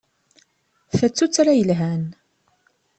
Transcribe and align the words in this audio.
Ta 0.97 1.07
d 1.09 1.13
tuttra 1.15 1.53
yelhan. 1.55 2.03